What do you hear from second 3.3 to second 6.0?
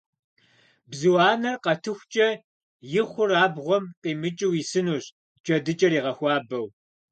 абгъуэм къимыкӀыу исынущ, джэдыкӀэр